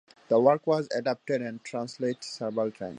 The 0.29 0.39
work 0.39 0.65
was 0.65 0.87
adapted 0.95 1.43
and 1.43 1.63
translated 1.63 2.23
several 2.23 2.71
times. 2.71 2.89